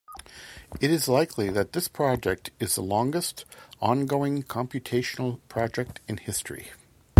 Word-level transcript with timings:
It 0.79 0.89
is 0.89 1.07
likely 1.07 1.51
that 1.51 1.73
this 1.73 1.87
project 1.87 2.49
is 2.59 2.73
the 2.73 2.81
longest, 2.81 3.45
ongoing 3.79 4.41
computational 4.41 5.39
project 5.47 5.99
in 6.07 6.17
history. 6.17 6.71